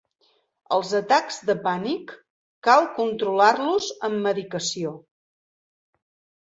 Els 0.77 0.93
atacs 0.99 1.37
de 1.49 1.55
pànic 1.67 2.15
cal 2.69 2.89
controlar-los 3.01 3.93
amb 4.11 4.21
medicació. 4.27 4.99